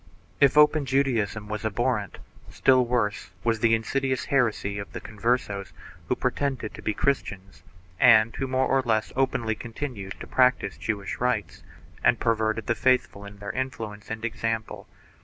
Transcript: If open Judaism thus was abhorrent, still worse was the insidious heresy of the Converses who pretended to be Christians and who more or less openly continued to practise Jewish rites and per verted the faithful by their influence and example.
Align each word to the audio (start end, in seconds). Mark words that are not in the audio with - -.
If 0.39 0.57
open 0.57 0.87
Judaism 0.87 1.43
thus 1.43 1.51
was 1.51 1.65
abhorrent, 1.65 2.17
still 2.49 2.83
worse 2.87 3.29
was 3.43 3.59
the 3.59 3.75
insidious 3.75 4.25
heresy 4.25 4.79
of 4.79 4.93
the 4.93 4.99
Converses 4.99 5.73
who 6.07 6.15
pretended 6.15 6.73
to 6.73 6.81
be 6.81 6.95
Christians 6.95 7.61
and 7.99 8.35
who 8.35 8.47
more 8.47 8.65
or 8.65 8.81
less 8.81 9.13
openly 9.15 9.53
continued 9.53 10.15
to 10.19 10.25
practise 10.25 10.79
Jewish 10.79 11.19
rites 11.19 11.61
and 12.03 12.19
per 12.19 12.35
verted 12.35 12.65
the 12.65 12.73
faithful 12.73 13.21
by 13.21 13.29
their 13.29 13.51
influence 13.51 14.09
and 14.09 14.25
example. 14.25 14.87